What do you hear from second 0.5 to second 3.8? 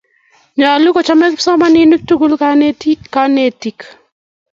Nyolu kocham kipsomaninik tukul kanetik